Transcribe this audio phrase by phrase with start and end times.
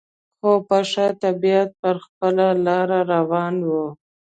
[0.39, 3.71] خو په ښه طبیعت پر خپله لار روان و.